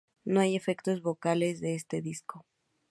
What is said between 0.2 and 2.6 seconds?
No hay efectos vocales de este disco.